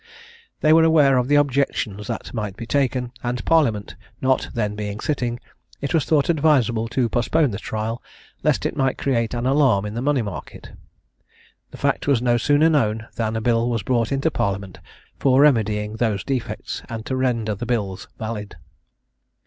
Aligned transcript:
They 0.61 0.73
were 0.73 0.83
aware 0.83 1.19
of 1.19 1.27
the 1.27 1.35
objections 1.35 2.07
that 2.07 2.33
might 2.33 2.57
be 2.57 2.65
taken, 2.65 3.11
and 3.21 3.45
Parliament 3.45 3.95
not 4.19 4.49
then 4.55 4.75
being 4.75 4.99
sitting, 4.99 5.39
it 5.79 5.93
was 5.93 6.05
thought 6.05 6.27
advisable 6.27 6.87
to 6.87 7.07
postpone 7.07 7.51
the 7.51 7.59
trial, 7.59 8.01
lest 8.41 8.65
it 8.65 8.75
might 8.75 8.97
create 8.97 9.35
an 9.35 9.45
alarm 9.45 9.85
in 9.85 9.93
the 9.93 10.01
money 10.01 10.23
market. 10.23 10.71
The 11.69 11.77
fact 11.77 12.07
was 12.07 12.19
no 12.19 12.37
sooner 12.37 12.67
known, 12.67 13.09
than 13.15 13.35
a 13.35 13.41
bill 13.41 13.69
was 13.69 13.83
brought 13.83 14.11
into 14.11 14.31
Parliament 14.31 14.79
for 15.19 15.39
remedying 15.39 15.97
those 15.97 16.23
defects, 16.23 16.81
and 16.89 17.05
to 17.05 17.15
render 17.15 17.53
the 17.53 17.67
bills 17.67 18.07
valid. 18.17 18.55